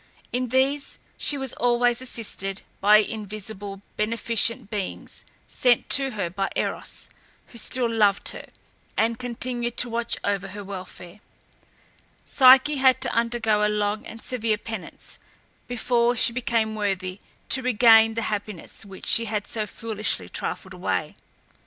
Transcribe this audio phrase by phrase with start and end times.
[0.33, 7.07] In these she was always assisted by invisible, beneficent beings, sent to her by Eros,
[7.49, 8.47] who still loved her,
[8.97, 11.19] and continued to watch over her welfare.
[12.25, 15.19] Psyche had to undergo a long and severe penance
[15.67, 21.13] before she became worthy to regain the happiness, which she had so foolishly trifled away.